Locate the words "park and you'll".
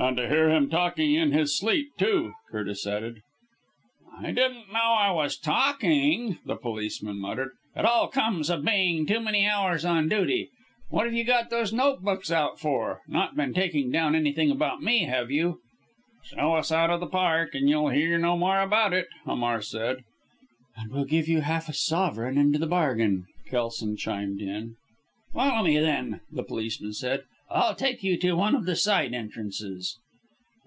17.08-17.88